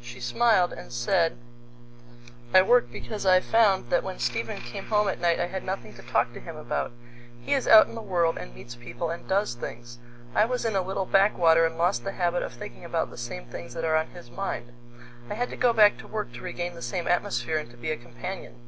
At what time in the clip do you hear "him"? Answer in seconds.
6.38-6.56